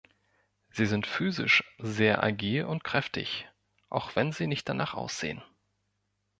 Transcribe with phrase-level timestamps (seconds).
[0.71, 3.47] Sie sind physisch sehr agil und kräftig,
[3.91, 5.43] auch wenn sie nicht danach aussehen.